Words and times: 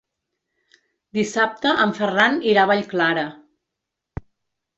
Dissabte 1.17 1.73
en 1.85 1.93
Ferran 1.99 2.41
irà 2.53 2.65
a 2.65 2.71
Vallclara. 2.73 3.27